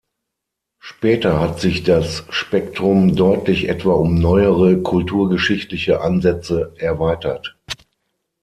Später 0.79 1.39
hat 1.39 1.59
sich 1.59 1.83
das 1.83 2.23
Spektrum 2.31 3.15
deutlich 3.15 3.69
etwa 3.69 3.91
um 3.91 4.15
neuere 4.15 4.81
kulturgeschichtliche 4.81 6.01
Ansätze 6.01 6.73
erweitert. 6.79 7.55